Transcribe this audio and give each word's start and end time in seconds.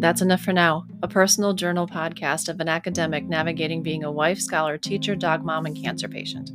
That's 0.00 0.22
enough 0.22 0.40
for 0.40 0.54
now. 0.54 0.86
A 1.02 1.08
personal 1.08 1.52
journal 1.52 1.86
podcast 1.86 2.48
of 2.48 2.58
an 2.58 2.70
academic 2.70 3.28
navigating 3.28 3.82
being 3.82 4.02
a 4.02 4.10
wife, 4.10 4.40
scholar, 4.40 4.78
teacher, 4.78 5.14
dog 5.14 5.44
mom, 5.44 5.66
and 5.66 5.76
cancer 5.76 6.08
patient. 6.08 6.50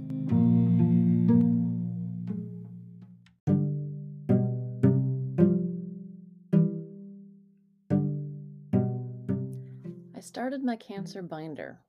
I 10.18 10.22
started 10.22 10.64
my 10.64 10.76
cancer 10.76 11.22
binder. 11.22 11.82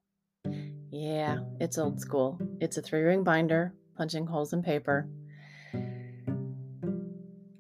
Yeah, 0.91 1.39
it's 1.59 1.79
old 1.79 2.03
school. 2.03 2.39
It's 2.61 2.77
a 2.77 2.83
three 2.83 3.01
ring 3.01 3.25
binder, 3.25 3.73
punching 3.97 4.27
holes 4.27 4.53
in 4.53 4.63
paper. 4.63 5.09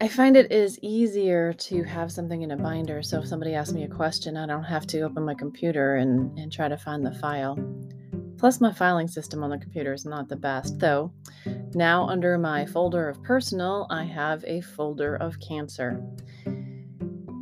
I 0.06 0.08
find 0.08 0.36
it 0.36 0.52
is 0.52 0.78
easier 0.82 1.52
to 1.52 1.82
have 1.82 2.12
something 2.12 2.42
in 2.42 2.52
a 2.52 2.56
binder. 2.56 3.02
So 3.02 3.18
if 3.18 3.26
somebody 3.26 3.54
asks 3.54 3.72
me 3.74 3.82
a 3.82 3.88
question, 3.88 4.36
I 4.36 4.46
don't 4.46 4.62
have 4.62 4.86
to 4.86 5.00
open 5.00 5.24
my 5.24 5.34
computer 5.34 5.96
and, 5.96 6.38
and 6.38 6.52
try 6.52 6.68
to 6.68 6.76
find 6.76 7.04
the 7.04 7.10
file. 7.10 7.58
Plus, 8.38 8.60
my 8.60 8.72
filing 8.72 9.08
system 9.08 9.42
on 9.42 9.50
the 9.50 9.58
computer 9.58 9.92
is 9.92 10.04
not 10.04 10.28
the 10.28 10.36
best, 10.36 10.78
though. 10.78 11.10
Now, 11.74 12.06
under 12.06 12.38
my 12.38 12.66
folder 12.66 13.08
of 13.08 13.20
personal, 13.24 13.88
I 13.90 14.04
have 14.04 14.44
a 14.46 14.60
folder 14.60 15.16
of 15.16 15.40
cancer. 15.40 16.00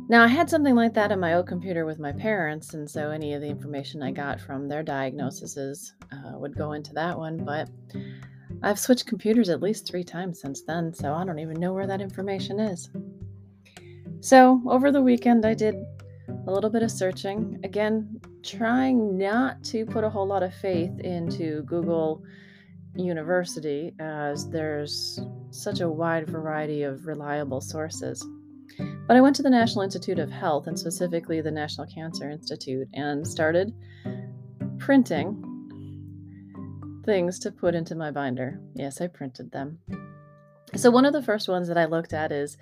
Now, 0.09 0.23
I 0.23 0.27
had 0.27 0.49
something 0.49 0.73
like 0.73 0.95
that 0.95 1.11
on 1.11 1.19
my 1.19 1.35
old 1.35 1.45
computer 1.45 1.85
with 1.85 1.99
my 1.99 2.13
parents, 2.13 2.73
and 2.73 2.89
so 2.89 3.11
any 3.11 3.35
of 3.35 3.41
the 3.41 3.47
information 3.47 4.01
I 4.01 4.09
got 4.09 4.41
from 4.41 4.67
their 4.67 4.81
diagnoses 4.81 5.93
uh, 6.11 6.39
would 6.39 6.57
go 6.57 6.71
into 6.71 6.93
that 6.93 7.15
one, 7.15 7.45
but 7.45 7.69
I've 8.65 8.79
switched 8.79 9.05
computers 9.05 9.49
at 9.49 9.61
least 9.61 9.87
three 9.87 10.03
times 10.03 10.41
since 10.41 10.63
then, 10.63 10.91
so 10.91 11.13
I 11.13 11.23
don't 11.23 11.37
even 11.37 11.59
know 11.59 11.71
where 11.71 11.85
that 11.85 12.01
information 12.01 12.59
is. 12.59 12.89
So, 14.21 14.59
over 14.67 14.91
the 14.91 15.03
weekend, 15.03 15.45
I 15.45 15.53
did 15.53 15.75
a 16.47 16.51
little 16.51 16.71
bit 16.71 16.81
of 16.81 16.89
searching. 16.89 17.59
Again, 17.63 18.19
trying 18.41 19.19
not 19.19 19.63
to 19.65 19.85
put 19.85 20.03
a 20.03 20.09
whole 20.09 20.25
lot 20.25 20.41
of 20.41 20.51
faith 20.51 20.99
into 21.01 21.61
Google 21.67 22.23
University, 22.95 23.93
as 23.99 24.49
there's 24.49 25.19
such 25.51 25.81
a 25.81 25.89
wide 25.89 26.27
variety 26.27 26.81
of 26.81 27.05
reliable 27.05 27.61
sources. 27.61 28.27
But 29.07 29.15
I 29.15 29.21
went 29.21 29.35
to 29.35 29.43
the 29.43 29.49
National 29.51 29.83
Institute 29.83 30.17
of 30.17 30.31
Health, 30.31 30.65
and 30.65 30.77
specifically 30.77 31.39
the 31.39 31.51
National 31.51 31.85
Cancer 31.85 32.31
Institute, 32.31 32.87
and 32.95 33.27
started 33.27 33.75
printing 34.79 35.54
things 37.05 37.39
to 37.39 37.51
put 37.51 37.75
into 37.75 37.95
my 37.95 38.11
binder. 38.11 38.59
Yes, 38.73 39.01
I 39.01 39.07
printed 39.07 39.51
them. 39.51 39.79
So, 40.75 40.91
one 40.91 41.05
of 41.05 41.13
the 41.13 41.23
first 41.23 41.47
ones 41.47 41.67
that 41.67 41.77
I 41.77 41.85
looked 41.85 42.13
at 42.13 42.31
is 42.31 42.57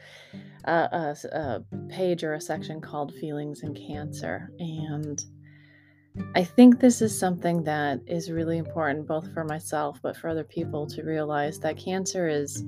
a, 0.66 1.16
a, 1.31 1.63
page 1.89 2.23
or 2.23 2.33
a 2.33 2.41
section 2.41 2.80
called 2.81 3.14
Feelings 3.16 3.64
and 3.64 3.75
Cancer. 3.75 4.52
And 4.59 5.23
I 6.36 6.44
think 6.44 6.80
this 6.80 7.02
is 7.02 7.17
something 7.17 7.64
that 7.64 8.02
is 8.05 8.30
really 8.30 8.58
important 8.58 9.08
both 9.08 9.33
for 9.33 9.44
myself 9.44 9.99
but 10.03 10.16
for 10.16 10.30
other 10.30 10.44
people 10.44 10.86
to 10.88 11.03
realize 11.03 11.59
that 11.59 11.77
cancer 11.77 12.27
is 12.27 12.64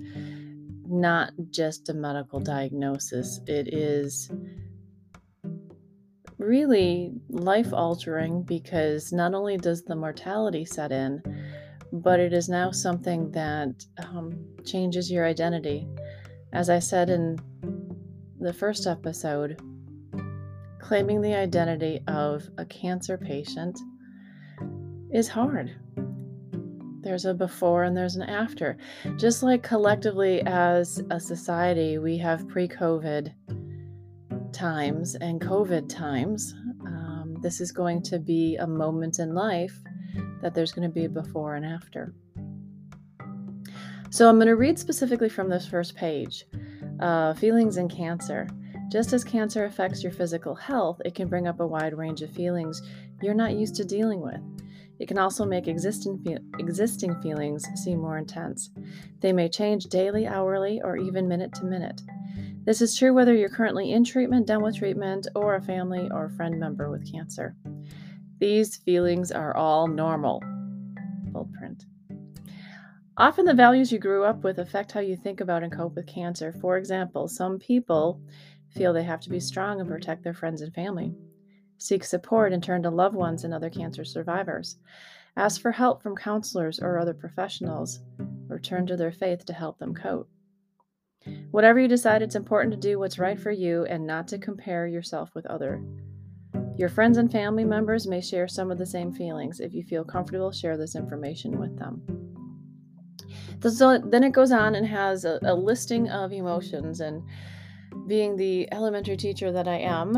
not 0.87 1.31
just 1.51 1.89
a 1.89 1.93
medical 1.93 2.39
diagnosis, 2.39 3.39
it 3.47 3.73
is 3.73 4.31
really 6.37 7.13
life 7.29 7.71
altering 7.73 8.43
because 8.43 9.11
not 9.13 9.33
only 9.33 9.57
does 9.57 9.83
the 9.83 9.95
mortality 9.95 10.65
set 10.65 10.91
in, 10.91 11.21
but 11.91 12.19
it 12.19 12.33
is 12.33 12.50
now 12.50 12.72
something 12.72 13.31
that 13.31 13.86
um, 13.97 14.45
changes 14.64 15.11
your 15.11 15.25
identity. 15.25 15.88
As 16.53 16.69
I 16.69 16.80
said 16.80 17.09
in 17.09 17.38
the 18.39 18.53
first 18.53 18.88
episode, 18.88 19.59
claiming 20.80 21.22
the 21.22 21.36
identity 21.36 22.00
of 22.08 22.47
a 22.58 22.66
cancer 22.66 23.17
patient 23.17 23.80
is 25.11 25.27
hard. 25.27 25.76
There's 27.02 27.26
a 27.26 27.33
before 27.33 27.83
and 27.83 27.95
there's 27.95 28.15
an 28.15 28.23
after. 28.23 28.77
Just 29.17 29.43
like 29.43 29.64
collectively 29.64 30.42
as 30.45 31.02
a 31.11 31.20
society, 31.20 31.98
we 31.98 32.17
have 32.17 32.48
pre 32.48 32.67
COVID 32.67 33.32
times 34.52 35.15
and 35.15 35.39
COVID 35.39 35.88
times. 35.88 36.54
Um, 36.86 37.38
this 37.42 37.61
is 37.61 37.71
going 37.71 38.02
to 38.04 38.20
be 38.20 38.55
a 38.55 38.65
moment 38.65 39.20
in 39.20 39.36
life 39.36 39.80
that 40.42 40.53
there's 40.53 40.71
going 40.71 40.87
to 40.87 40.93
be 40.93 41.08
before 41.08 41.55
and 41.55 41.65
after. 41.65 42.14
So 44.09 44.30
I'm 44.30 44.37
going 44.37 44.48
to 44.48 44.55
read 44.55 44.80
specifically 44.80 45.30
from 45.30 45.49
this 45.49 45.67
first 45.67 45.95
page 45.95 46.45
uh, 46.99 47.33
Feelings 47.33 47.77
and 47.77 47.92
Cancer. 47.92 48.48
Just 48.89 49.14
as 49.14 49.23
cancer 49.23 49.65
affects 49.65 50.03
your 50.03 50.11
physical 50.11 50.55
health, 50.55 51.02
it 51.03 51.15
can 51.15 51.27
bring 51.27 51.48
up 51.48 51.59
a 51.59 51.67
wide 51.67 51.98
range 51.98 52.21
of 52.21 52.31
feelings 52.31 52.81
you're 53.21 53.33
not 53.33 53.55
used 53.55 53.76
to 53.76 53.83
dealing 53.83 54.21
with. 54.21 54.39
It 54.99 55.08
can 55.08 55.17
also 55.17 55.45
make 55.45 55.67
existing, 55.67 56.21
fe- 56.23 56.37
existing 56.59 57.20
feelings 57.21 57.67
seem 57.83 57.99
more 57.99 58.17
intense. 58.17 58.70
They 59.20 59.33
may 59.33 59.49
change 59.49 59.86
daily, 59.86 60.26
hourly, 60.27 60.82
or 60.82 60.95
even 60.95 61.27
minute 61.27 61.53
to 61.55 61.65
minute. 61.65 62.02
This 62.64 62.82
is 62.82 62.97
true 62.97 63.14
whether 63.14 63.36
you're 63.36 63.49
currently 63.49 63.92
in 63.92 64.03
treatment, 64.03 64.47
done 64.47 64.64
with 64.64 64.77
treatment, 64.77 65.27
or 65.36 65.55
a 65.55 65.61
family 65.61 66.09
or 66.11 66.30
friend 66.30 66.59
member 66.59 66.89
with 66.89 67.11
cancer. 67.11 67.55
These 68.39 68.77
feelings 68.77 69.31
are 69.31 69.55
all 69.55 69.87
normal. 69.87 70.43
Bold 71.31 71.53
print. 71.53 71.85
Often 73.17 73.45
the 73.45 73.53
values 73.53 73.93
you 73.93 73.99
grew 73.99 74.25
up 74.25 74.43
with 74.43 74.59
affect 74.59 74.91
how 74.91 74.99
you 74.99 75.15
think 75.15 75.39
about 75.39 75.63
and 75.63 75.71
cope 75.71 75.95
with 75.95 76.05
cancer. 76.05 76.51
For 76.51 76.77
example, 76.77 77.29
some 77.29 77.59
people 77.59 78.21
feel 78.71 78.91
they 78.91 79.03
have 79.03 79.21
to 79.21 79.29
be 79.29 79.39
strong 79.39 79.79
and 79.79 79.89
protect 79.89 80.23
their 80.23 80.33
friends 80.33 80.61
and 80.61 80.73
family, 80.73 81.15
seek 81.77 82.03
support 82.03 82.51
and 82.51 82.61
turn 82.61 82.83
to 82.83 82.89
loved 82.89 83.15
ones 83.15 83.45
and 83.45 83.53
other 83.53 83.69
cancer 83.69 84.03
survivors, 84.03 84.77
ask 85.37 85.61
for 85.61 85.71
help 85.71 86.03
from 86.03 86.15
counselors 86.15 86.79
or 86.79 86.99
other 86.99 87.13
professionals, 87.13 88.02
or 88.49 88.59
turn 88.59 88.85
to 88.87 88.97
their 88.97 89.13
faith 89.13 89.45
to 89.45 89.53
help 89.53 89.79
them 89.79 89.95
cope. 89.95 90.29
Whatever 91.52 91.79
you 91.79 91.87
decide, 91.87 92.21
it's 92.21 92.35
important 92.35 92.73
to 92.73 92.79
do 92.79 92.99
what's 92.99 93.17
right 93.17 93.39
for 93.39 93.52
you 93.52 93.85
and 93.85 94.05
not 94.05 94.27
to 94.27 94.37
compare 94.37 94.87
yourself 94.87 95.33
with 95.33 95.45
other 95.45 95.81
your 96.77 96.89
friends 96.89 97.17
and 97.17 97.31
family 97.31 97.63
members 97.63 98.08
may 98.08 98.21
share 98.21 98.47
some 98.47 98.71
of 98.71 98.77
the 98.77 98.86
same 98.86 99.13
feelings. 99.13 99.59
If 99.59 99.73
you 99.73 99.83
feel 99.83 100.03
comfortable, 100.03 100.52
share 100.52 100.77
this 100.77 100.95
information 100.95 101.58
with 101.59 101.77
them. 101.77 102.02
So 103.61 103.97
then 103.97 104.23
it 104.23 104.33
goes 104.33 104.52
on 104.52 104.75
and 104.75 104.85
has 104.85 105.25
a, 105.25 105.39
a 105.43 105.55
listing 105.55 106.09
of 106.09 106.33
emotions. 106.33 106.99
And 106.99 107.23
being 108.08 108.35
the 108.35 108.71
elementary 108.73 109.17
teacher 109.17 109.52
that 109.52 109.67
I 109.67 109.77
am, 109.77 110.15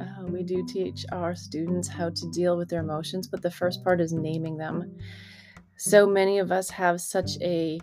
uh, 0.00 0.26
we 0.26 0.42
do 0.42 0.64
teach 0.66 1.04
our 1.12 1.34
students 1.34 1.88
how 1.88 2.10
to 2.10 2.30
deal 2.30 2.56
with 2.56 2.68
their 2.68 2.80
emotions, 2.80 3.26
but 3.26 3.42
the 3.42 3.50
first 3.50 3.82
part 3.82 4.00
is 4.00 4.12
naming 4.12 4.56
them. 4.56 4.96
So 5.76 6.06
many 6.06 6.38
of 6.38 6.52
us 6.52 6.70
have 6.70 7.00
such 7.00 7.32
a 7.42 7.80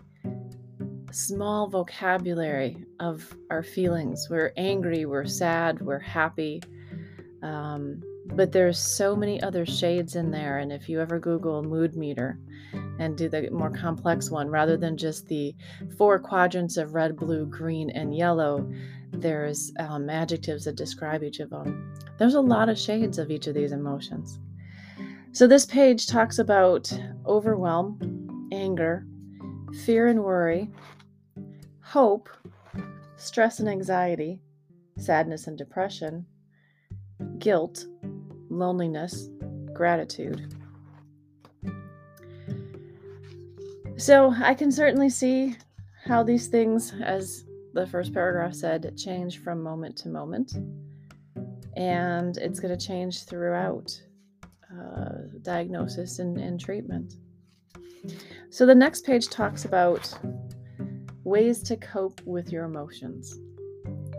small 1.12 1.68
vocabulary 1.68 2.84
of 2.98 3.36
our 3.50 3.62
feelings. 3.62 4.26
We're 4.28 4.52
angry, 4.56 5.04
we're 5.04 5.26
sad, 5.26 5.80
we're 5.80 6.00
happy. 6.00 6.60
Um, 7.42 8.02
but 8.26 8.52
there's 8.52 8.78
so 8.78 9.14
many 9.14 9.40
other 9.42 9.66
shades 9.66 10.16
in 10.16 10.30
there 10.30 10.58
and 10.58 10.72
if 10.72 10.88
you 10.88 11.00
ever 11.00 11.18
google 11.18 11.62
mood 11.62 11.94
meter 11.94 12.38
and 12.98 13.16
do 13.16 13.28
the 13.28 13.50
more 13.50 13.70
complex 13.70 14.30
one 14.30 14.48
rather 14.48 14.76
than 14.76 14.96
just 14.96 15.26
the 15.28 15.54
four 15.96 16.18
quadrants 16.18 16.76
of 16.76 16.94
red 16.94 17.16
blue 17.16 17.46
green 17.46 17.90
and 17.90 18.16
yellow 18.16 18.70
there's 19.12 19.72
um, 19.78 20.10
adjectives 20.10 20.64
that 20.64 20.76
describe 20.76 21.22
each 21.22 21.40
of 21.40 21.50
them 21.50 21.94
there's 22.18 22.34
a 22.34 22.40
lot 22.40 22.68
of 22.68 22.78
shades 22.78 23.18
of 23.18 23.30
each 23.30 23.46
of 23.46 23.54
these 23.54 23.72
emotions. 23.72 24.38
So 25.32 25.46
this 25.46 25.66
page 25.66 26.06
talks 26.06 26.38
about 26.38 26.92
overwhelm 27.26 28.48
anger 28.52 29.04
fear 29.84 30.06
and 30.06 30.22
worry 30.22 30.70
hope 31.80 32.28
stress 33.16 33.58
and 33.58 33.68
anxiety 33.68 34.40
sadness 34.96 35.48
and 35.48 35.58
depression 35.58 36.24
guilt 37.38 37.86
loneliness, 38.54 39.28
gratitude. 39.72 40.54
So 43.96 44.34
I 44.42 44.54
can 44.54 44.72
certainly 44.72 45.10
see 45.10 45.56
how 46.04 46.22
these 46.22 46.48
things, 46.48 46.92
as 47.02 47.44
the 47.72 47.86
first 47.86 48.12
paragraph 48.12 48.54
said, 48.54 48.96
change 48.96 49.38
from 49.38 49.62
moment 49.62 49.96
to 49.98 50.08
moment. 50.08 50.54
And 51.76 52.36
it's 52.36 52.60
going 52.60 52.76
to 52.76 52.86
change 52.86 53.24
throughout 53.24 54.00
uh, 54.72 55.28
diagnosis 55.42 56.18
and, 56.18 56.38
and 56.38 56.60
treatment. 56.60 57.14
So 58.50 58.66
the 58.66 58.74
next 58.74 59.04
page 59.04 59.28
talks 59.28 59.64
about 59.64 60.16
ways 61.24 61.62
to 61.64 61.76
cope 61.76 62.20
with 62.24 62.52
your 62.52 62.64
emotions, 62.64 63.38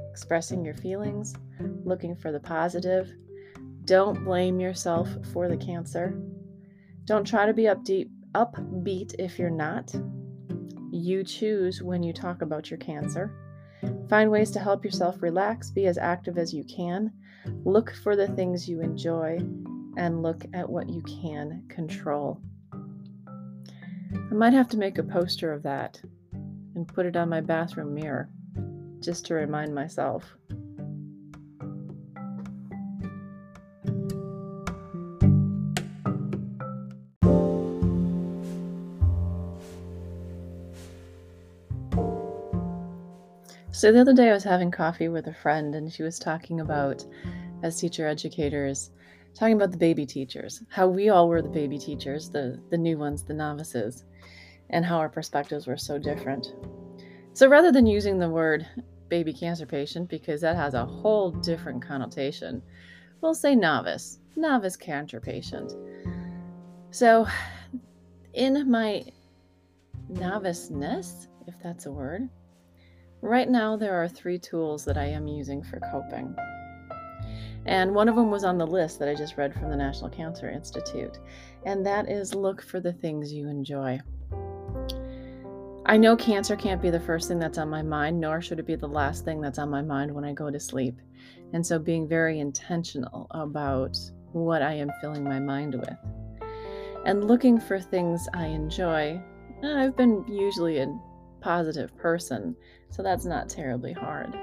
expressing 0.09 0.65
your 0.65 0.73
feelings, 0.73 1.33
looking 1.83 2.15
for 2.15 2.31
the 2.31 2.39
positive, 2.39 3.13
don't 3.85 4.23
blame 4.23 4.59
yourself 4.59 5.09
for 5.31 5.47
the 5.47 5.57
cancer. 5.57 6.19
Don't 7.05 7.25
try 7.25 7.45
to 7.45 7.53
be 7.53 7.63
upbeat, 7.63 8.09
upbeat 8.33 9.15
if 9.19 9.37
you're 9.37 9.49
not. 9.49 9.93
You 10.91 11.23
choose 11.23 11.83
when 11.83 12.01
you 12.01 12.11
talk 12.11 12.41
about 12.41 12.71
your 12.71 12.79
cancer. 12.79 13.31
Find 14.09 14.31
ways 14.31 14.51
to 14.51 14.59
help 14.59 14.83
yourself 14.83 15.21
relax, 15.21 15.69
be 15.69 15.85
as 15.85 15.97
active 15.97 16.37
as 16.37 16.53
you 16.53 16.63
can, 16.63 17.11
look 17.63 17.93
for 18.03 18.15
the 18.15 18.27
things 18.29 18.67
you 18.67 18.81
enjoy, 18.81 19.37
and 19.97 20.23
look 20.23 20.43
at 20.53 20.69
what 20.69 20.89
you 20.89 21.01
can 21.01 21.63
control. 21.69 22.41
I 24.13 24.33
might 24.33 24.53
have 24.53 24.69
to 24.69 24.77
make 24.77 24.97
a 24.97 25.03
poster 25.03 25.53
of 25.53 25.63
that 25.63 26.01
and 26.75 26.87
put 26.87 27.05
it 27.05 27.15
on 27.15 27.29
my 27.29 27.41
bathroom 27.41 27.93
mirror 27.93 28.29
just 28.99 29.25
to 29.27 29.35
remind 29.35 29.75
myself. 29.75 30.35
So 43.75 43.91
the 43.91 43.99
other 43.99 44.13
day 44.13 44.29
I 44.29 44.33
was 44.33 44.45
having 44.45 44.71
coffee 44.71 45.09
with 45.09 45.27
a 45.27 45.33
friend 45.33 45.75
and 45.75 45.91
she 45.91 46.01
was 46.01 46.17
talking 46.17 46.61
about 46.61 47.05
as 47.61 47.77
teacher 47.77 48.07
educators 48.07 48.91
talking 49.33 49.55
about 49.55 49.71
the 49.71 49.77
baby 49.77 50.05
teachers, 50.05 50.63
how 50.69 50.87
we 50.87 51.09
all 51.09 51.27
were 51.27 51.41
the 51.41 51.49
baby 51.49 51.77
teachers, 51.77 52.29
the 52.29 52.57
the 52.69 52.77
new 52.77 52.97
ones, 52.97 53.23
the 53.23 53.33
novices, 53.33 54.05
and 54.69 54.85
how 54.85 54.95
our 54.95 55.09
perspectives 55.09 55.67
were 55.67 55.75
so 55.75 55.97
different. 55.97 56.55
So 57.33 57.49
rather 57.49 57.69
than 57.69 57.85
using 57.85 58.17
the 58.17 58.29
word 58.29 58.65
baby 59.09 59.33
cancer 59.33 59.65
patient 59.65 60.09
because 60.09 60.39
that 60.39 60.55
has 60.55 60.73
a 60.73 60.85
whole 60.85 61.31
different 61.31 61.85
connotation, 61.85 62.61
we'll 63.19 63.35
say 63.35 63.55
novice, 63.55 64.19
novice 64.37 64.77
cancer 64.77 65.19
patient. 65.19 65.73
So 66.91 67.27
in 68.33 68.71
my 68.71 69.03
noviceness, 70.09 71.27
if 71.45 71.55
that's 71.61 71.87
a 71.87 71.91
word, 71.91 72.29
right 73.21 73.49
now 73.49 73.75
there 73.75 74.01
are 74.01 74.07
three 74.07 74.39
tools 74.39 74.85
that 74.85 74.97
I 74.97 75.05
am 75.05 75.27
using 75.27 75.63
for 75.63 75.79
coping. 75.91 76.35
And 77.65 77.95
one 77.95 78.07
of 78.07 78.15
them 78.15 78.29
was 78.29 78.43
on 78.43 78.57
the 78.57 78.67
list 78.67 78.99
that 78.99 79.09
I 79.09 79.15
just 79.15 79.37
read 79.37 79.53
from 79.53 79.69
the 79.69 79.75
National 79.75 80.09
Cancer 80.09 80.49
Institute, 80.49 81.17
and 81.65 81.85
that 81.85 82.09
is 82.09 82.35
look 82.35 82.61
for 82.61 82.79
the 82.79 82.93
things 82.93 83.33
you 83.33 83.47
enjoy. 83.47 83.99
I 85.87 85.97
know 85.97 86.15
cancer 86.15 86.55
can't 86.55 86.81
be 86.81 86.89
the 86.89 86.99
first 86.99 87.27
thing 87.27 87.37
that's 87.37 87.59
on 87.59 87.69
my 87.69 87.83
mind, 87.83 88.19
nor 88.19 88.41
should 88.41 88.59
it 88.59 88.65
be 88.65 88.75
the 88.75 88.87
last 88.87 89.23
thing 89.23 89.39
that's 89.39 89.59
on 89.59 89.69
my 89.69 89.83
mind 89.83 90.11
when 90.11 90.25
I 90.25 90.33
go 90.33 90.49
to 90.49 90.59
sleep. 90.59 90.99
And 91.53 91.65
so 91.65 91.77
being 91.77 92.07
very 92.07 92.39
intentional 92.39 93.27
about 93.31 93.95
what 94.31 94.63
I 94.63 94.73
am 94.73 94.91
filling 94.99 95.23
my 95.23 95.39
mind 95.39 95.75
with. 95.75 95.97
And 97.05 97.27
looking 97.27 97.59
for 97.59 97.79
things 97.79 98.27
I 98.33 98.47
enjoy. 98.47 99.21
I've 99.63 99.95
been 99.95 100.25
usually 100.27 100.79
a 100.79 100.87
positive 101.45 101.95
person, 101.95 102.55
so 102.89 103.03
that's 103.03 103.23
not 103.23 103.47
terribly 103.47 103.93
hard. 103.93 104.35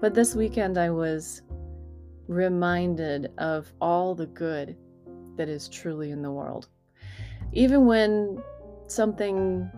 But 0.00 0.14
this 0.14 0.34
weekend 0.34 0.78
I 0.78 0.88
was 0.88 1.42
reminded 2.26 3.30
of 3.36 3.70
all 3.82 4.14
the 4.14 4.24
good 4.24 4.74
that 5.36 5.50
is 5.50 5.68
truly 5.68 6.10
in 6.10 6.22
the 6.22 6.30
world. 6.30 6.68
Even 7.52 7.84
when 7.84 8.42
something 8.86 9.70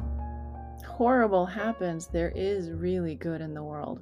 horrible 0.86 1.44
happens, 1.44 2.06
there 2.06 2.32
is 2.36 2.70
really 2.70 3.16
good 3.16 3.40
in 3.40 3.52
the 3.52 3.64
world. 3.64 4.00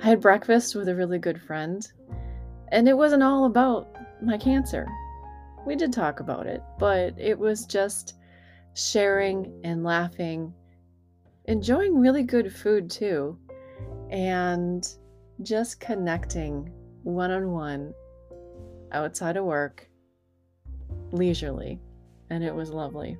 I 0.00 0.10
had 0.10 0.20
breakfast 0.20 0.76
with 0.76 0.86
a 0.86 0.94
really 0.94 1.18
good 1.18 1.42
friend, 1.42 1.84
and 2.70 2.88
it 2.88 2.96
wasn't 2.96 3.24
all 3.24 3.46
about 3.46 3.96
my 4.22 4.38
cancer. 4.38 4.86
We 5.66 5.74
did 5.74 5.92
talk 5.92 6.20
about 6.20 6.46
it, 6.46 6.62
but 6.78 7.18
it 7.18 7.36
was 7.36 7.66
just 7.66 8.14
sharing 8.74 9.60
and 9.64 9.82
laughing, 9.82 10.54
enjoying 11.48 11.98
really 11.98 12.22
good 12.22 12.54
food 12.54 12.90
too, 12.90 13.36
and 14.10 14.86
just 15.42 15.80
connecting 15.80 16.70
one 17.02 17.30
on 17.30 17.50
one 17.50 17.94
outside 18.92 19.36
of 19.36 19.44
work 19.44 19.88
leisurely, 21.10 21.80
and 22.30 22.44
it 22.44 22.54
was 22.54 22.70
lovely. 22.70 23.16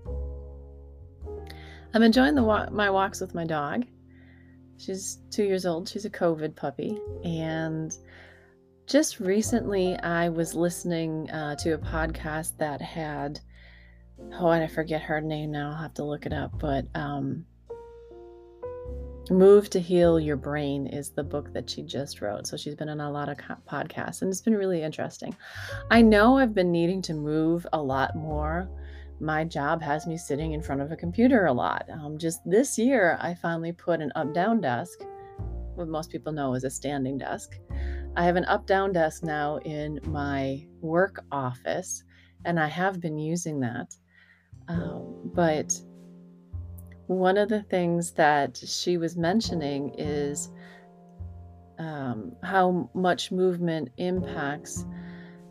I'm 1.94 2.02
enjoying 2.02 2.34
the 2.34 2.42
wa- 2.42 2.68
my 2.70 2.90
walks 2.90 3.20
with 3.20 3.34
my 3.34 3.44
dog. 3.44 3.86
She's 4.76 5.18
two 5.30 5.44
years 5.44 5.64
old. 5.66 5.88
She's 5.88 6.04
a 6.04 6.10
COVID 6.10 6.54
puppy, 6.54 7.00
and 7.24 7.96
just 8.86 9.20
recently 9.20 9.96
I 9.96 10.28
was 10.28 10.54
listening 10.54 11.30
uh, 11.30 11.56
to 11.56 11.72
a 11.72 11.78
podcast 11.78 12.58
that 12.58 12.82
had 12.82 13.40
oh, 14.34 14.50
and 14.50 14.62
I 14.62 14.66
forget 14.66 15.00
her 15.02 15.20
name 15.22 15.50
now. 15.50 15.70
I'll 15.70 15.82
have 15.82 15.94
to 15.94 16.04
look 16.04 16.26
it 16.26 16.32
up, 16.34 16.58
but 16.58 16.84
um, 16.94 17.46
Move 19.30 19.68
to 19.70 19.80
Heal 19.80 20.18
Your 20.18 20.36
Brain 20.36 20.86
is 20.86 21.10
the 21.10 21.22
book 21.22 21.52
that 21.52 21.68
she 21.68 21.82
just 21.82 22.20
wrote. 22.20 22.46
So 22.46 22.56
she's 22.56 22.74
been 22.74 22.88
on 22.88 23.00
a 23.00 23.10
lot 23.10 23.28
of 23.28 23.36
podcasts 23.70 24.22
and 24.22 24.30
it's 24.30 24.40
been 24.40 24.56
really 24.56 24.82
interesting. 24.82 25.36
I 25.90 26.00
know 26.00 26.38
I've 26.38 26.54
been 26.54 26.72
needing 26.72 27.02
to 27.02 27.14
move 27.14 27.66
a 27.72 27.80
lot 27.80 28.16
more. 28.16 28.70
My 29.20 29.44
job 29.44 29.82
has 29.82 30.06
me 30.06 30.16
sitting 30.16 30.52
in 30.52 30.62
front 30.62 30.80
of 30.80 30.92
a 30.92 30.96
computer 30.96 31.46
a 31.46 31.52
lot. 31.52 31.86
Um, 31.90 32.16
just 32.16 32.40
this 32.46 32.78
year, 32.78 33.18
I 33.20 33.34
finally 33.34 33.72
put 33.72 34.00
an 34.00 34.12
up 34.14 34.32
down 34.32 34.60
desk, 34.60 35.00
what 35.74 35.88
most 35.88 36.10
people 36.10 36.32
know 36.32 36.54
is 36.54 36.64
a 36.64 36.70
standing 36.70 37.18
desk. 37.18 37.58
I 38.16 38.24
have 38.24 38.36
an 38.36 38.44
up 38.46 38.66
down 38.66 38.92
desk 38.92 39.22
now 39.22 39.58
in 39.58 40.00
my 40.04 40.66
work 40.80 41.24
office, 41.30 42.02
and 42.44 42.58
I 42.58 42.66
have 42.66 43.00
been 43.00 43.18
using 43.18 43.60
that. 43.60 43.94
Um, 44.68 45.30
but 45.34 45.72
one 47.08 47.38
of 47.38 47.48
the 47.48 47.62
things 47.62 48.12
that 48.12 48.56
she 48.56 48.98
was 48.98 49.16
mentioning 49.16 49.94
is 49.98 50.50
um, 51.78 52.32
how 52.42 52.90
much 52.94 53.32
movement 53.32 53.88
impacts 53.96 54.84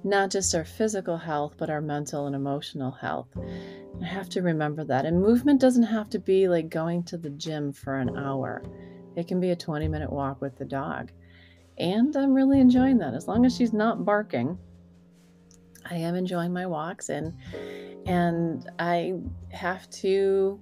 not 0.04 0.30
just 0.30 0.54
our 0.56 0.64
physical 0.64 1.18
health, 1.18 1.56
but 1.58 1.70
our 1.70 1.82
mental 1.82 2.28
and 2.28 2.36
emotional 2.36 2.92
health. 2.92 3.28
I 4.02 4.06
have 4.06 4.30
to 4.30 4.42
remember 4.42 4.84
that. 4.86 5.06
And 5.06 5.20
movement 5.20 5.60
doesn't 5.60 5.84
have 5.84 6.10
to 6.12 6.20
be 6.20 6.48
like 6.48 6.70
going 6.70 7.04
to 7.06 7.18
the 7.18 7.32
gym 7.32 7.74
for 7.74 7.98
an 7.98 8.16
hour, 8.16 8.64
it 9.16 9.28
can 9.28 9.40
be 9.40 9.50
a 9.50 9.56
20 9.56 9.88
minute 9.88 10.12
walk 10.12 10.42
with 10.42 10.56
the 10.58 10.66
dog. 10.66 11.12
And 11.80 12.16
I'm 12.16 12.34
really 12.34 12.60
enjoying 12.60 13.00
that. 13.00 13.16
As 13.16 13.28
long 13.28 13.46
as 13.46 13.56
she's 13.56 13.74
not 13.74 14.06
barking, 14.06 14.58
I 15.90 15.96
am 15.96 16.16
enjoying 16.16 16.54
my 16.54 16.68
walks 16.68 17.10
and 17.10 17.34
and 18.06 18.70
I 18.80 19.16
have 19.50 19.90
to 19.90 20.60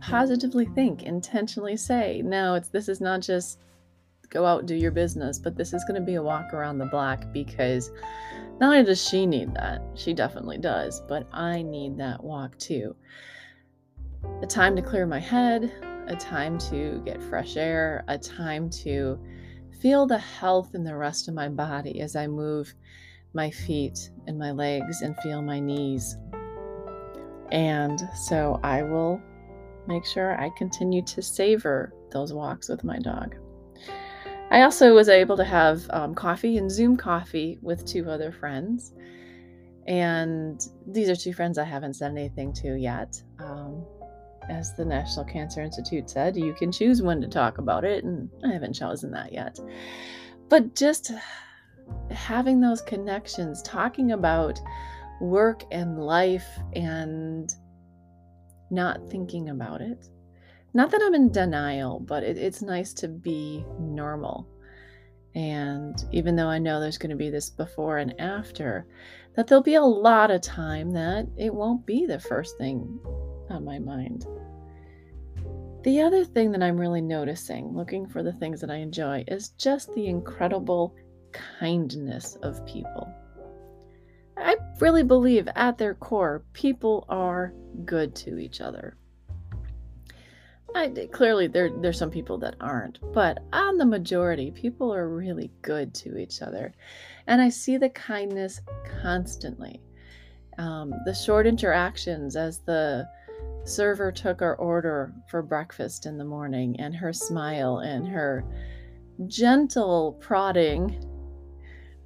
positively 0.00 0.66
think, 0.66 1.02
intentionally 1.02 1.76
say, 1.76 2.22
no, 2.24 2.54
it's 2.54 2.68
this 2.68 2.88
is 2.88 3.00
not 3.00 3.20
just 3.20 3.60
go 4.30 4.44
out 4.44 4.66
do 4.66 4.74
your 4.74 4.90
business, 4.90 5.38
but 5.38 5.56
this 5.56 5.72
is 5.72 5.84
going 5.84 6.00
to 6.00 6.04
be 6.04 6.14
a 6.14 6.22
walk 6.22 6.52
around 6.52 6.78
the 6.78 6.86
block 6.86 7.24
because 7.32 7.90
not 8.60 8.70
only 8.70 8.84
does 8.84 9.02
she 9.02 9.26
need 9.26 9.54
that, 9.54 9.82
she 9.94 10.12
definitely 10.12 10.58
does, 10.58 11.00
but 11.08 11.26
I 11.32 11.62
need 11.62 11.96
that 11.98 12.22
walk 12.22 12.58
too. 12.58 12.94
A 14.42 14.46
time 14.46 14.76
to 14.76 14.82
clear 14.82 15.06
my 15.06 15.20
head, 15.20 15.72
a 16.08 16.16
time 16.16 16.58
to 16.58 17.00
get 17.04 17.22
fresh 17.22 17.56
air, 17.56 18.04
a 18.08 18.18
time 18.18 18.68
to 18.70 19.18
feel 19.80 20.06
the 20.06 20.18
health 20.18 20.74
in 20.74 20.84
the 20.84 20.96
rest 20.96 21.28
of 21.28 21.34
my 21.34 21.48
body 21.48 22.00
as 22.00 22.16
I 22.16 22.26
move 22.26 22.74
my 23.32 23.50
feet 23.50 24.10
and 24.26 24.38
my 24.38 24.50
legs 24.50 25.02
and 25.02 25.16
feel 25.18 25.40
my 25.40 25.60
knees. 25.60 26.16
And 27.52 28.00
so 28.14 28.58
I 28.62 28.82
will 28.82 29.22
make 29.88 30.04
sure 30.04 30.40
I 30.40 30.50
continue 30.50 31.02
to 31.02 31.22
savor 31.22 31.92
those 32.12 32.32
walks 32.32 32.68
with 32.68 32.84
my 32.84 32.98
dog. 32.98 33.34
I 34.50 34.62
also 34.62 34.94
was 34.94 35.08
able 35.08 35.36
to 35.36 35.44
have 35.44 35.88
um, 35.90 36.14
coffee 36.14 36.56
and 36.56 36.70
Zoom 36.70 36.96
coffee 36.96 37.58
with 37.60 37.84
two 37.84 38.08
other 38.08 38.32
friends. 38.32 38.92
And 39.86 40.64
these 40.86 41.08
are 41.08 41.16
two 41.16 41.32
friends 41.32 41.58
I 41.58 41.64
haven't 41.64 41.94
said 41.94 42.12
anything 42.12 42.52
to 42.54 42.74
yet. 42.74 43.22
Um, 43.38 43.84
as 44.48 44.74
the 44.74 44.84
National 44.84 45.24
Cancer 45.24 45.62
Institute 45.62 46.08
said, 46.08 46.36
you 46.36 46.54
can 46.54 46.72
choose 46.72 47.02
when 47.02 47.20
to 47.20 47.28
talk 47.28 47.58
about 47.58 47.84
it, 47.84 48.04
and 48.04 48.30
I 48.44 48.52
haven't 48.52 48.72
chosen 48.72 49.10
that 49.12 49.32
yet. 49.32 49.58
But 50.48 50.74
just 50.74 51.12
having 52.10 52.60
those 52.60 52.80
connections, 52.80 53.62
talking 53.62 54.12
about 54.12 54.58
work 55.20 55.64
and 55.70 55.98
life 55.98 56.46
and 56.74 57.54
not 58.70 59.08
thinking 59.10 59.48
about 59.48 59.80
it. 59.80 60.08
Not 60.74 60.90
that 60.90 61.02
I'm 61.02 61.14
in 61.14 61.32
denial, 61.32 62.00
but 62.00 62.22
it, 62.22 62.36
it's 62.36 62.62
nice 62.62 62.92
to 62.94 63.08
be 63.08 63.64
normal. 63.80 64.48
And 65.34 66.02
even 66.12 66.36
though 66.36 66.48
I 66.48 66.58
know 66.58 66.80
there's 66.80 66.98
going 66.98 67.10
to 67.10 67.16
be 67.16 67.30
this 67.30 67.50
before 67.50 67.98
and 67.98 68.18
after, 68.20 68.86
that 69.34 69.46
there'll 69.46 69.62
be 69.62 69.74
a 69.74 69.82
lot 69.82 70.30
of 70.30 70.40
time 70.40 70.90
that 70.92 71.26
it 71.36 71.54
won't 71.54 71.86
be 71.86 72.06
the 72.06 72.18
first 72.18 72.58
thing 72.58 72.98
on 73.50 73.64
my 73.64 73.78
mind. 73.78 74.26
The 75.84 76.00
other 76.00 76.24
thing 76.24 76.50
that 76.52 76.62
I'm 76.62 76.76
really 76.76 77.00
noticing, 77.00 77.74
looking 77.74 78.06
for 78.06 78.22
the 78.22 78.32
things 78.32 78.60
that 78.60 78.70
I 78.70 78.76
enjoy, 78.76 79.24
is 79.28 79.50
just 79.50 79.94
the 79.94 80.06
incredible 80.06 80.94
kindness 81.32 82.36
of 82.42 82.66
people. 82.66 83.08
I 84.38 84.56
really 84.80 85.02
believe 85.02 85.48
at 85.54 85.78
their 85.78 85.94
core, 85.94 86.44
people 86.52 87.04
are 87.08 87.52
good 87.84 88.14
to 88.16 88.38
each 88.38 88.60
other. 88.60 88.96
I, 90.74 91.08
clearly 91.12 91.46
there 91.46 91.70
there's 91.70 91.98
some 91.98 92.10
people 92.10 92.38
that 92.38 92.56
aren't, 92.60 92.98
but 93.14 93.38
on 93.52 93.78
the 93.78 93.86
majority, 93.86 94.50
people 94.50 94.94
are 94.94 95.08
really 95.08 95.50
good 95.62 95.94
to 95.94 96.18
each 96.18 96.42
other, 96.42 96.74
and 97.26 97.40
I 97.40 97.48
see 97.48 97.78
the 97.78 97.88
kindness 97.88 98.60
constantly. 99.00 99.80
Um, 100.58 100.92
the 101.06 101.14
short 101.14 101.46
interactions 101.46 102.36
as 102.36 102.58
the 102.60 103.08
server 103.64 104.12
took 104.12 104.42
our 104.42 104.56
order 104.56 105.12
for 105.30 105.42
breakfast 105.42 106.04
in 106.04 106.18
the 106.18 106.24
morning, 106.24 106.78
and 106.78 106.94
her 106.94 107.12
smile 107.12 107.78
and 107.78 108.06
her 108.06 108.44
gentle 109.26 110.18
prodding 110.20 111.02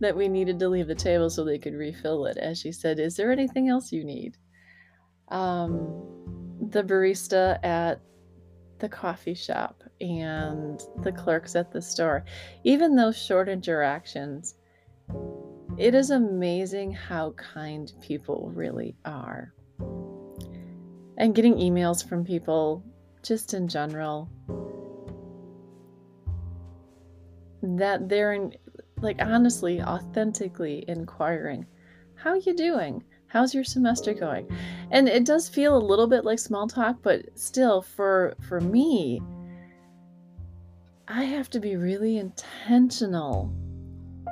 that 0.03 0.17
we 0.17 0.29
needed 0.29 0.59
to 0.59 0.69
leave 0.69 0.89
the 0.89 0.95
table 0.95 1.31
so 1.31 1.45
they 1.45 1.59
could 1.59 1.75
refill 1.75 2.27
it. 2.27 2.37
As 2.37 2.59
she 2.59 2.73
said, 2.73 2.99
Is 2.99 3.17
there 3.17 3.33
anything 3.33 3.69
else 3.69 3.93
you 3.93 4.05
need? 4.05 4.37
Um, 5.29 5.79
the 6.71 6.83
barista 6.83 7.59
at 7.65 8.01
the 8.81 8.89
coffee 8.89 9.35
shop 9.35 9.83
and 10.01 10.81
the 11.03 11.13
clerks 11.13 11.55
at 11.55 11.71
the 11.71 11.81
store, 11.81 12.25
even 12.65 12.97
those 12.97 13.17
short 13.17 13.49
interactions, 13.49 14.57
it 15.79 15.95
is 15.95 16.11
amazing 16.11 16.93
how 16.93 17.31
kind 17.33 17.93
people 18.01 18.51
really 18.55 18.97
are. 19.05 19.55
And 21.17 21.35
getting 21.35 21.55
emails 21.55 22.07
from 22.07 22.25
people, 22.25 22.85
just 23.23 23.55
in 23.55 23.69
general, 23.69 24.29
that 27.63 28.09
they're 28.09 28.33
in, 28.33 28.53
like 29.03 29.21
honestly, 29.21 29.83
authentically 29.83 30.85
inquiring, 30.89 31.67
"How 32.15 32.35
you 32.35 32.55
doing? 32.55 33.05
How's 33.27 33.55
your 33.55 33.65
semester 33.65 34.15
going?" 34.15 34.49
And 34.91 35.09
it 35.09 35.25
does 35.25 35.49
feel 35.49 35.77
a 35.77 35.89
little 35.91 36.07
bit 36.07 36.25
like 36.25 36.39
small 36.39 36.69
talk, 36.69 36.99
but 37.03 37.39
still, 37.39 37.83
for 37.83 38.35
for 38.41 38.61
me, 38.61 39.21
I 41.09 41.25
have 41.25 41.51
to 41.51 41.61
be 41.61 41.77
really 41.77 42.19
intentional 42.19 43.53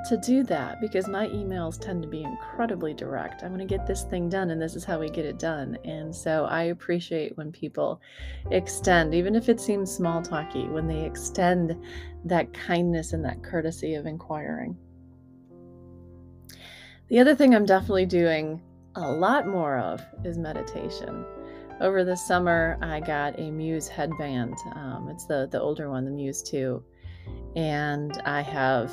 to 0.05 0.17
do 0.17 0.43
that 0.43 0.81
because 0.81 1.07
my 1.07 1.27
emails 1.27 1.79
tend 1.79 2.01
to 2.03 2.07
be 2.07 2.23
incredibly 2.23 2.93
direct. 2.93 3.43
I'm 3.43 3.49
going 3.49 3.65
to 3.65 3.77
get 3.77 3.85
this 3.85 4.03
thing 4.03 4.29
done, 4.29 4.51
and 4.51 4.61
this 4.61 4.75
is 4.75 4.83
how 4.83 4.99
we 4.99 5.09
get 5.09 5.25
it 5.25 5.39
done. 5.39 5.77
And 5.83 6.15
so 6.15 6.45
I 6.45 6.63
appreciate 6.63 7.37
when 7.37 7.51
people 7.51 8.01
extend, 8.49 9.13
even 9.13 9.35
if 9.35 9.49
it 9.49 9.59
seems 9.59 9.91
small 9.91 10.21
talky, 10.21 10.67
when 10.67 10.87
they 10.87 11.05
extend 11.05 11.75
that 12.25 12.53
kindness 12.53 13.13
and 13.13 13.23
that 13.25 13.43
courtesy 13.43 13.95
of 13.95 14.05
inquiring. 14.05 14.77
The 17.09 17.19
other 17.19 17.35
thing 17.35 17.53
I'm 17.53 17.65
definitely 17.65 18.05
doing 18.05 18.61
a 18.95 19.11
lot 19.11 19.47
more 19.47 19.77
of 19.77 20.01
is 20.23 20.37
meditation. 20.37 21.25
Over 21.79 22.03
the 22.03 22.15
summer, 22.15 22.77
I 22.81 22.99
got 22.99 23.39
a 23.39 23.51
Muse 23.51 23.87
headband. 23.87 24.55
Um, 24.75 25.09
it's 25.11 25.25
the 25.25 25.47
the 25.51 25.59
older 25.59 25.89
one, 25.89 26.05
the 26.05 26.11
Muse 26.11 26.43
2, 26.43 26.83
and 27.55 28.21
I 28.25 28.41
have 28.41 28.91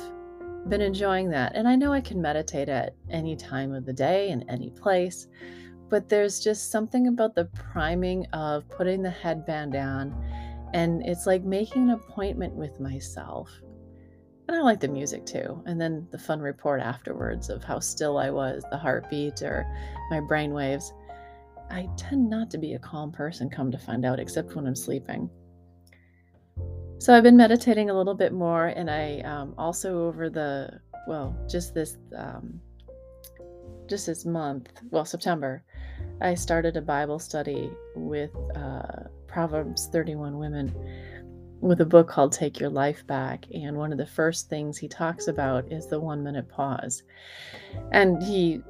been 0.69 0.81
enjoying 0.81 1.29
that. 1.31 1.55
And 1.55 1.67
I 1.67 1.75
know 1.75 1.91
I 1.91 2.01
can 2.01 2.21
meditate 2.21 2.69
at 2.69 2.95
any 3.09 3.35
time 3.35 3.73
of 3.73 3.85
the 3.85 3.93
day 3.93 4.29
and 4.29 4.45
any 4.47 4.69
place, 4.69 5.27
but 5.89 6.07
there's 6.07 6.39
just 6.39 6.71
something 6.71 7.07
about 7.07 7.35
the 7.35 7.45
priming 7.45 8.25
of 8.27 8.69
putting 8.69 9.01
the 9.01 9.09
headband 9.09 9.75
on. 9.75 10.15
And 10.73 11.03
it's 11.05 11.25
like 11.25 11.43
making 11.43 11.89
an 11.89 11.95
appointment 11.95 12.53
with 12.53 12.79
myself. 12.79 13.49
And 14.47 14.57
I 14.57 14.61
like 14.61 14.79
the 14.79 14.87
music 14.87 15.25
too. 15.25 15.61
And 15.65 15.79
then 15.79 16.07
the 16.11 16.17
fun 16.17 16.39
report 16.39 16.81
afterwards 16.81 17.49
of 17.49 17.63
how 17.63 17.79
still 17.79 18.17
I 18.17 18.29
was, 18.29 18.63
the 18.71 18.77
heartbeat 18.77 19.41
or 19.41 19.65
my 20.09 20.19
brain 20.19 20.53
waves. 20.53 20.93
I 21.71 21.87
tend 21.97 22.29
not 22.29 22.49
to 22.51 22.57
be 22.57 22.73
a 22.73 22.79
calm 22.79 23.11
person, 23.11 23.49
come 23.49 23.71
to 23.71 23.77
find 23.77 24.05
out, 24.05 24.19
except 24.19 24.55
when 24.55 24.65
I'm 24.65 24.75
sleeping. 24.75 25.29
So 26.99 27.15
I've 27.15 27.23
been 27.23 27.37
meditating 27.37 27.89
a 27.89 27.93
little 27.93 28.13
bit 28.13 28.33
more, 28.33 28.67
and 28.67 28.91
I 28.91 29.21
um, 29.21 29.53
also 29.57 30.05
over 30.07 30.29
the 30.29 30.81
well, 31.07 31.33
just 31.49 31.73
this 31.73 31.97
um, 32.15 32.59
just 33.87 34.05
this 34.05 34.25
month, 34.25 34.69
well, 34.91 35.05
September, 35.05 35.63
I 36.21 36.35
started 36.35 36.75
a 36.75 36.81
Bible 36.81 37.17
study 37.17 37.71
with 37.95 38.31
uh, 38.55 39.03
Proverbs 39.27 39.89
31 39.91 40.37
Women 40.37 40.75
with 41.61 41.81
a 41.81 41.85
book 41.85 42.07
called 42.07 42.31
Take 42.31 42.59
Your 42.59 42.69
Life 42.69 43.05
Back. 43.07 43.45
And 43.53 43.77
one 43.77 43.91
of 43.91 43.97
the 43.97 44.05
first 44.05 44.49
things 44.49 44.77
he 44.77 44.87
talks 44.87 45.27
about 45.27 45.71
is 45.71 45.87
the 45.87 45.99
one 45.99 46.23
minute 46.23 46.47
pause. 46.47 47.03
And 47.91 48.21
he 48.21 48.61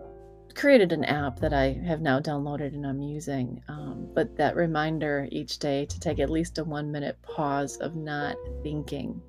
created 0.59 0.91
an 0.91 1.05
app 1.05 1.39
that 1.39 1.53
I 1.53 1.71
have 1.87 2.01
now 2.01 2.19
downloaded 2.19 2.73
and 2.73 2.85
I'm 2.85 3.01
using. 3.01 3.63
Um, 3.69 4.09
but 4.13 4.35
that 4.35 4.57
reminder 4.57 5.25
each 5.31 5.57
day 5.57 5.85
to 5.85 5.99
take 5.99 6.19
at 6.19 6.29
least 6.29 6.57
a 6.57 6.65
one 6.65 6.91
minute 6.91 7.17
pause 7.21 7.77
of 7.77 7.95
not 7.95 8.35
thinking. 8.61 9.21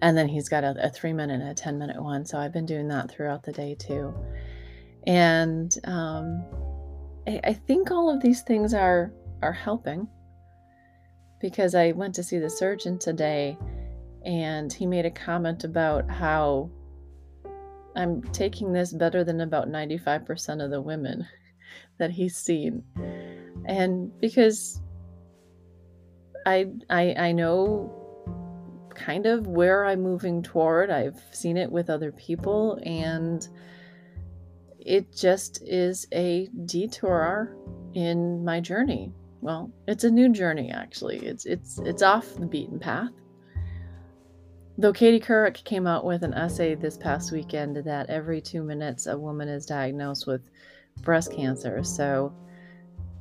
And 0.00 0.18
then 0.18 0.26
he's 0.26 0.48
got 0.48 0.64
a, 0.64 0.74
a 0.84 0.90
three 0.90 1.12
minute 1.12 1.40
and 1.40 1.50
a 1.50 1.54
10 1.54 1.78
minute 1.78 2.02
one. 2.02 2.26
So 2.26 2.36
I've 2.36 2.52
been 2.52 2.66
doing 2.66 2.88
that 2.88 3.12
throughout 3.12 3.44
the 3.44 3.52
day 3.52 3.76
too. 3.76 4.12
And 5.06 5.72
um, 5.84 6.44
I, 7.28 7.40
I 7.44 7.52
think 7.52 7.92
all 7.92 8.10
of 8.10 8.20
these 8.20 8.42
things 8.42 8.74
are 8.74 9.12
are 9.40 9.52
helping 9.52 10.08
because 11.40 11.76
I 11.76 11.92
went 11.92 12.14
to 12.16 12.24
see 12.24 12.38
the 12.38 12.50
surgeon 12.50 12.98
today 12.98 13.56
and 14.24 14.72
he 14.72 14.84
made 14.84 15.06
a 15.06 15.10
comment 15.10 15.62
about 15.62 16.10
how 16.10 16.70
I'm 17.94 18.22
taking 18.32 18.72
this 18.72 18.92
better 18.92 19.24
than 19.24 19.40
about 19.40 19.68
95% 19.68 20.64
of 20.64 20.70
the 20.70 20.80
women 20.80 21.26
that 21.98 22.10
he's 22.10 22.36
seen. 22.36 22.82
And 23.66 24.18
because 24.20 24.80
I 26.44 26.66
I 26.90 27.14
I 27.16 27.32
know 27.32 28.02
kind 28.94 29.26
of 29.26 29.46
where 29.46 29.84
I'm 29.84 30.02
moving 30.02 30.42
toward. 30.42 30.90
I've 30.90 31.20
seen 31.32 31.56
it 31.56 31.70
with 31.70 31.90
other 31.90 32.12
people 32.12 32.78
and 32.84 33.46
it 34.78 35.14
just 35.14 35.62
is 35.62 36.06
a 36.12 36.48
detour 36.66 37.56
in 37.94 38.44
my 38.44 38.60
journey. 38.60 39.12
Well, 39.40 39.70
it's 39.86 40.04
a 40.04 40.10
new 40.10 40.28
journey 40.30 40.70
actually. 40.70 41.18
It's 41.18 41.46
it's 41.46 41.78
it's 41.80 42.02
off 42.02 42.34
the 42.34 42.46
beaten 42.46 42.78
path 42.78 43.10
Though 44.78 44.92
Katie 44.92 45.20
Couric 45.20 45.64
came 45.64 45.86
out 45.86 46.04
with 46.04 46.22
an 46.22 46.32
essay 46.32 46.74
this 46.74 46.96
past 46.96 47.30
weekend 47.30 47.76
that 47.76 48.08
every 48.08 48.40
two 48.40 48.62
minutes 48.62 49.06
a 49.06 49.18
woman 49.18 49.48
is 49.48 49.66
diagnosed 49.66 50.26
with 50.26 50.48
breast 51.02 51.32
cancer. 51.32 51.84
So 51.84 52.32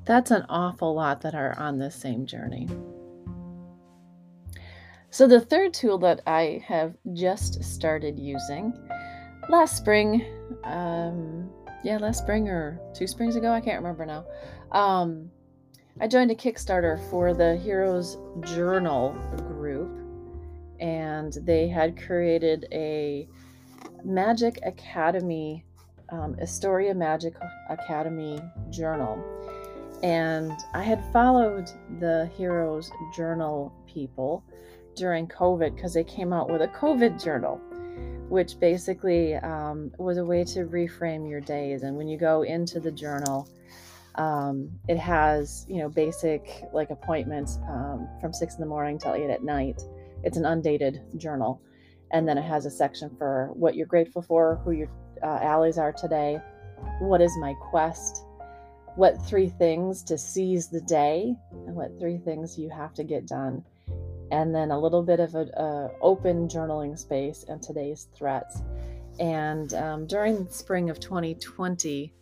that's 0.06 0.32
an 0.32 0.46
awful 0.50 0.96
lot 0.96 1.22
that 1.22 1.36
are 1.36 1.58
on 1.60 1.78
this 1.78 1.96
same 1.96 2.26
journey. 2.26 2.70
So, 5.14 5.28
the 5.28 5.42
third 5.42 5.74
tool 5.74 5.98
that 6.00 6.22
I 6.26 6.64
have 6.66 6.96
just 7.14 7.62
started 7.66 8.18
using 8.18 8.74
last 9.50 9.76
spring, 9.76 10.26
um, 10.64 11.50
yeah, 11.84 11.98
last 11.98 12.20
spring 12.20 12.48
or 12.48 12.80
two 12.94 13.08
springs 13.08 13.36
ago, 13.36 13.52
I 13.52 13.60
can't 13.60 13.82
remember 13.84 14.06
now. 14.06 14.26
Um, 14.72 15.30
I 16.00 16.08
joined 16.08 16.32
a 16.32 16.36
Kickstarter 16.36 16.98
for 17.10 17.34
the 17.34 17.58
Heroes 17.58 18.18
Journal 18.40 19.12
group 19.50 20.01
and 20.82 21.34
they 21.44 21.68
had 21.68 22.02
created 22.02 22.68
a 22.72 23.28
Magic 24.04 24.60
Academy, 24.66 25.64
um, 26.10 26.36
Astoria 26.42 26.94
Magic 26.94 27.36
Academy 27.70 28.42
journal. 28.72 29.24
And 30.04 30.52
I 30.74 30.82
had 30.82 31.04
followed 31.14 31.70
the 32.00 32.30
Heroes 32.36 32.92
Journal 33.16 33.72
people 33.86 34.44
during 34.96 35.28
COVID 35.28 35.76
because 35.76 35.94
they 35.94 36.04
came 36.04 36.34
out 36.34 36.50
with 36.50 36.64
a 36.64 36.68
COVID 36.70 37.24
journal, 37.24 37.58
which 38.28 38.60
basically 38.60 39.36
um, 39.36 39.92
was 40.00 40.18
a 40.18 40.26
way 40.26 40.44
to 40.46 40.66
reframe 40.66 41.30
your 41.30 41.42
days. 41.42 41.84
And 41.84 41.96
when 41.96 42.08
you 42.08 42.18
go 42.18 42.42
into 42.42 42.80
the 42.80 42.92
journal, 42.92 43.48
um, 44.16 44.72
it 44.90 44.98
has, 44.98 45.66
you 45.70 45.78
know, 45.78 45.88
basic 45.90 46.64
like 46.74 46.90
appointments 46.90 47.60
um, 47.70 48.10
from 48.20 48.34
six 48.34 48.56
in 48.56 48.62
the 48.62 48.68
morning 48.68 48.98
till 48.98 49.14
eight 49.14 49.30
at 49.30 49.44
night 49.44 49.84
it's 50.24 50.38
an 50.38 50.46
undated 50.46 51.02
journal. 51.18 51.62
And 52.12 52.28
then 52.28 52.38
it 52.38 52.44
has 52.44 52.66
a 52.66 52.72
section 52.72 53.10
for 53.18 53.50
what 53.54 53.76
you're 53.76 53.88
grateful 53.88 54.22
for, 54.22 54.62
who 54.64 54.72
your 54.72 54.90
uh, 55.24 55.40
allies 55.42 55.78
are 55.78 55.94
today, 55.94 56.40
what 57.00 57.22
is 57.22 57.32
my 57.40 57.54
quest, 57.70 58.26
what 58.96 59.22
three 59.26 59.50
things 59.50 60.04
to 60.04 60.18
seize 60.18 60.68
the 60.68 60.82
day, 60.82 61.34
and 61.52 61.76
what 61.76 61.98
three 62.00 62.18
things 62.18 62.58
you 62.58 62.70
have 62.70 62.94
to 62.96 63.04
get 63.04 63.28
done. 63.28 63.64
And 64.32 64.54
then 64.54 64.72
a 64.72 64.80
little 64.80 65.04
bit 65.04 65.20
of 65.20 65.36
an 65.36 65.52
open 66.02 66.48
journaling 66.48 66.98
space 66.98 67.46
and 67.48 67.62
today's 67.62 68.08
threats. 68.16 68.62
And 69.20 69.74
um, 69.74 70.08
during 70.08 70.50
spring 70.50 70.90
of 70.90 71.00
2020, 71.00 72.14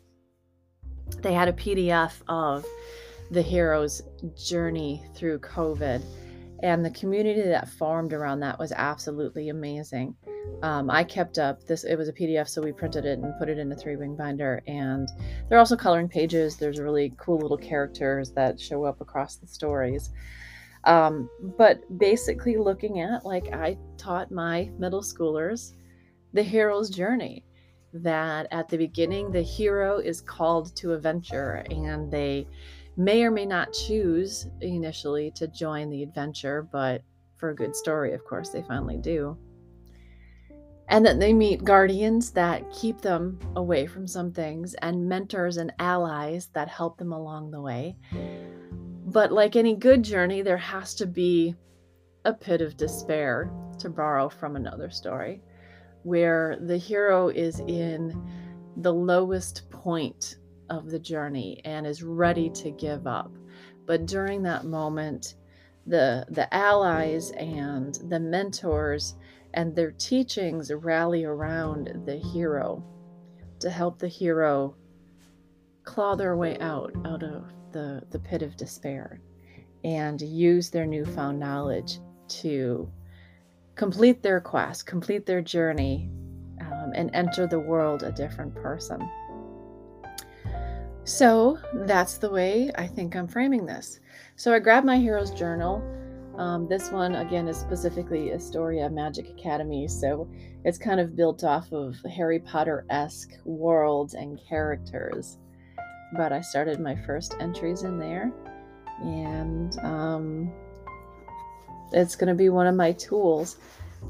they 1.22 1.34
had 1.34 1.48
a 1.48 1.54
PDF 1.54 2.14
of 2.28 2.66
the 3.32 3.42
hero's 3.42 4.02
journey 4.36 5.04
through 5.16 5.40
COVID 5.40 6.04
And 6.62 6.84
the 6.84 6.92
community 6.92 7.42
that 7.42 7.70
formed 7.70 8.14
around 8.14 8.42
that 8.42 8.60
was 8.60 8.72
absolutely 8.74 9.50
amazing. 9.50 10.16
Um, 10.62 10.90
I 10.90 11.04
kept 11.04 11.38
up 11.38 11.64
this, 11.66 11.84
it 11.84 11.96
was 11.96 12.10
a 12.10 12.14
PDF, 12.14 12.50
so 12.50 12.62
we 12.62 12.72
printed 12.72 13.06
it 13.06 13.20
and 13.20 13.38
put 13.40 13.50
it 13.50 13.58
in 13.58 13.72
a 13.72 13.76
three 13.76 13.96
ring 13.96 14.16
binder. 14.16 14.62
And 14.68 15.08
there 15.48 15.58
are 15.58 15.60
also 15.60 15.78
coloring 15.78 16.10
pages. 16.10 16.58
There's 16.58 16.80
really 16.80 17.14
cool 17.18 17.40
little 17.40 17.58
characters 17.58 18.32
that 18.32 18.60
show 18.60 18.84
up 18.84 19.00
across 19.00 19.36
the 19.36 19.48
stories. 19.48 20.10
Um, 20.86 21.30
but 21.58 21.82
basically, 21.98 22.58
looking 22.58 23.02
at 23.02 23.26
like 23.26 23.54
I 23.54 23.78
taught 23.98 24.32
my 24.32 24.70
middle 24.78 25.02
schoolers 25.02 25.74
the 26.34 26.44
hero's 26.44 26.90
journey 26.90 27.44
that 27.94 28.48
at 28.52 28.70
the 28.70 28.78
beginning 28.78 29.32
the 29.32 29.42
hero 29.42 29.98
is 29.98 30.22
called 30.22 30.76
to 30.76 30.94
a 30.94 30.98
venture 30.98 31.66
and 31.72 32.12
they 32.12 32.48
may 33.00 33.24
or 33.24 33.32
may 33.32 33.46
not 33.46 33.72
choose 33.72 34.48
initially 34.60 35.32
to 35.32 35.48
join 35.48 35.90
the 35.90 36.04
adventure, 36.04 36.68
but 36.70 37.02
for 37.38 37.50
a 37.50 37.56
good 37.56 37.74
story, 37.74 38.14
of 38.14 38.26
course, 38.26 38.50
they 38.50 38.62
finally 38.62 38.98
do. 38.98 39.38
And 40.90 41.06
that 41.06 41.18
they 41.18 41.32
meet 41.32 41.64
guardians 41.64 42.32
that 42.32 42.70
keep 42.74 43.00
them 43.00 43.40
away 43.56 43.88
from 43.88 44.06
some 44.06 44.34
things 44.34 44.74
and 44.82 45.08
mentors 45.08 45.56
and 45.56 45.72
allies 45.80 46.48
that 46.48 46.68
help 46.68 46.98
them 46.98 47.14
along 47.14 47.52
the 47.52 47.62
way. 47.62 47.96
But 49.06 49.32
like 49.32 49.56
any 49.56 49.78
good 49.78 50.04
journey, 50.04 50.42
there 50.42 50.58
has 50.58 50.94
to 50.96 51.06
be 51.06 51.56
a 52.26 52.34
pit 52.34 52.60
of 52.60 52.76
despair, 52.76 53.50
to 53.80 53.90
borrow 53.90 54.28
from 54.28 54.58
another 54.58 54.90
story, 54.90 55.42
where 56.04 56.58
the 56.60 56.78
hero 56.78 57.30
is 57.30 57.62
in 57.62 58.30
the 58.76 58.94
lowest 58.94 59.70
point 59.70 60.36
of 60.70 60.90
the 60.90 61.00
journey 61.00 61.62
and 61.66 61.86
is 61.86 62.04
ready 62.04 62.50
to 62.52 62.72
give 62.72 63.08
up. 63.08 63.32
But 63.86 64.06
during 64.06 64.44
that 64.44 64.66
moment, 64.66 65.36
the 65.88 66.26
the 66.30 66.54
allies 66.54 67.32
and 67.32 67.96
the 68.10 68.20
mentors 68.20 69.16
and 69.54 69.76
their 69.76 69.92
teachings 69.92 70.72
rally 70.72 71.24
around 71.24 71.92
the 72.06 72.18
hero 72.18 72.84
to 73.60 73.70
help 73.70 74.00
the 74.00 74.08
hero 74.08 74.76
claw 75.84 76.16
their 76.16 76.38
way 76.38 76.58
out 76.60 76.92
out 77.06 77.24
of 77.24 77.52
the, 77.72 78.04
the 78.12 78.20
pit 78.20 78.42
of 78.42 78.58
despair 78.58 79.22
and 79.84 80.22
use 80.22 80.70
their 80.70 80.86
newfound 80.86 81.40
knowledge 81.40 82.00
to 82.28 82.92
complete 83.76 84.22
their 84.22 84.42
quest, 84.42 84.86
complete 84.86 85.26
their 85.26 85.42
journey, 85.42 86.10
um, 86.62 86.92
and 86.94 87.10
enter 87.14 87.48
the 87.48 87.60
world 87.60 88.04
a 88.04 88.12
different 88.12 88.54
person. 88.56 89.00
So 91.10 91.58
that's 91.74 92.18
the 92.18 92.30
way 92.30 92.70
I 92.78 92.86
think 92.86 93.16
I'm 93.16 93.28
framing 93.28 93.66
this. 93.66 94.00
So 94.36 94.54
I 94.54 94.60
grabbed 94.60 94.86
my 94.86 95.00
hero's 95.00 95.32
journal. 95.32 95.82
Um, 96.38 96.68
this 96.68 96.92
one, 96.92 97.16
again, 97.16 97.48
is 97.48 97.58
specifically 97.58 98.32
Astoria 98.32 98.88
Magic 98.92 99.28
Academy. 99.28 99.88
So 99.88 100.30
it's 100.64 100.78
kind 100.78 101.00
of 101.00 101.16
built 101.16 101.44
off 101.44 101.72
of 101.72 101.96
Harry 102.16 102.38
Potter 102.38 102.86
esque 102.92 103.32
worlds 103.44 104.14
and 104.14 104.40
characters. 104.48 105.40
But 106.16 106.32
I 106.32 106.42
started 106.42 106.80
my 106.80 106.96
first 107.08 107.36
entries 107.40 107.82
in 107.82 107.98
there. 107.98 108.32
And 109.02 109.80
um, 109.80 110.54
it's 111.92 112.16
going 112.16 112.28
to 112.28 112.36
be 112.36 112.50
one 112.50 112.68
of 112.68 112.76
my 112.76 112.92
tools 112.92 113.58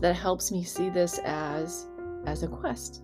that 0.01 0.17
helps 0.17 0.51
me 0.51 0.65
see 0.65 0.89
this 0.89 1.17
as 1.23 1.87
as 2.25 2.43
a 2.43 2.47
quest 2.47 3.03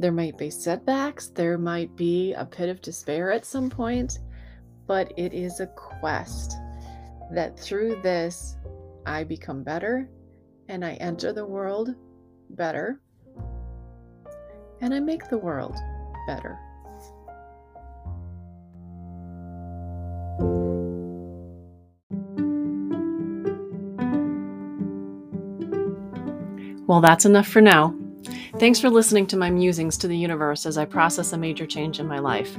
there 0.00 0.12
might 0.12 0.38
be 0.38 0.48
setbacks, 0.48 1.28
there 1.28 1.58
might 1.58 1.94
be 1.94 2.32
a 2.32 2.46
pit 2.46 2.70
of 2.70 2.80
despair 2.80 3.30
at 3.30 3.44
some 3.44 3.68
point, 3.68 4.18
but 4.86 5.12
it 5.18 5.34
is 5.34 5.60
a 5.60 5.66
quest 5.66 6.56
that 7.30 7.58
through 7.58 8.00
this 8.00 8.56
I 9.04 9.24
become 9.24 9.62
better 9.62 10.08
and 10.68 10.82
I 10.82 10.94
enter 10.94 11.34
the 11.34 11.44
world 11.44 11.94
better 12.48 12.98
and 14.80 14.94
I 14.94 15.00
make 15.00 15.28
the 15.28 15.36
world 15.36 15.76
better. 16.26 16.58
Well, 26.86 27.02
that's 27.02 27.26
enough 27.26 27.46
for 27.46 27.60
now. 27.60 27.99
Thanks 28.60 28.78
for 28.78 28.90
listening 28.90 29.26
to 29.28 29.38
my 29.38 29.48
musings 29.48 29.96
to 29.96 30.06
the 30.06 30.18
universe 30.18 30.66
as 30.66 30.76
I 30.76 30.84
process 30.84 31.32
a 31.32 31.38
major 31.38 31.64
change 31.64 31.98
in 31.98 32.06
my 32.06 32.18
life. 32.18 32.58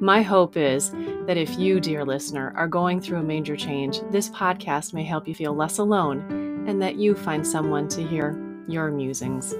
My 0.00 0.20
hope 0.20 0.56
is 0.56 0.90
that 0.90 1.36
if 1.36 1.56
you, 1.56 1.78
dear 1.78 2.04
listener, 2.04 2.52
are 2.56 2.66
going 2.66 3.00
through 3.00 3.20
a 3.20 3.22
major 3.22 3.54
change, 3.54 4.00
this 4.10 4.28
podcast 4.30 4.94
may 4.94 5.04
help 5.04 5.28
you 5.28 5.36
feel 5.36 5.54
less 5.54 5.78
alone 5.78 6.66
and 6.66 6.82
that 6.82 6.96
you 6.96 7.14
find 7.14 7.46
someone 7.46 7.86
to 7.90 8.04
hear 8.04 8.36
your 8.66 8.90
musings. 8.90 9.54